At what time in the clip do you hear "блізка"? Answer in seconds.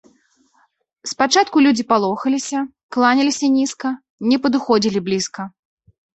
5.13-5.41